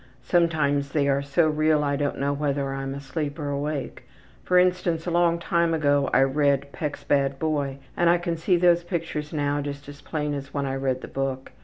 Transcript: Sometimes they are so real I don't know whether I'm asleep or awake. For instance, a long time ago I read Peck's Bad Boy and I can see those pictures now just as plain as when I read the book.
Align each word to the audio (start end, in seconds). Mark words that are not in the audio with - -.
Sometimes 0.23 0.93
they 0.93 1.07
are 1.07 1.21
so 1.21 1.47
real 1.47 1.83
I 1.83 1.95
don't 1.95 2.17
know 2.17 2.33
whether 2.33 2.73
I'm 2.73 2.95
asleep 2.95 3.37
or 3.37 3.49
awake. 3.49 4.07
For 4.43 4.57
instance, 4.57 5.05
a 5.05 5.11
long 5.11 5.37
time 5.37 5.75
ago 5.75 6.09
I 6.11 6.21
read 6.23 6.71
Peck's 6.71 7.03
Bad 7.03 7.37
Boy 7.37 7.77
and 7.95 8.09
I 8.09 8.17
can 8.17 8.35
see 8.35 8.57
those 8.57 8.83
pictures 8.83 9.31
now 9.31 9.61
just 9.61 9.87
as 9.87 10.01
plain 10.01 10.33
as 10.33 10.55
when 10.55 10.65
I 10.65 10.73
read 10.73 11.01
the 11.01 11.07
book. 11.07 11.51